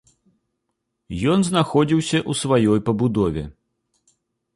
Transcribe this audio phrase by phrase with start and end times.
[1.33, 3.43] Ён знаходзіўся ў сваёй пабудове.